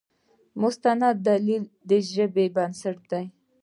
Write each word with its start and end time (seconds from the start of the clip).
مستند 0.61 1.15
دلیل 1.27 1.63
د 1.89 1.91
ژبې 2.11 2.45
بنسټ 2.55 2.97
دی. 3.11 3.25